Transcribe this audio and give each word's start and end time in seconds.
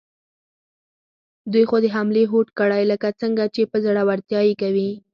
دوی 1.51 1.63
خو 1.69 1.75
د 1.83 1.85
حملې 1.95 2.23
هوډ 2.31 2.47
کړی، 2.59 2.83
که 3.01 3.09
څنګه، 3.21 3.43
چې 3.55 3.61
په 3.71 3.77
زړورتیا 3.85 4.41
یې 4.47 4.53
کوي؟ 4.61 4.91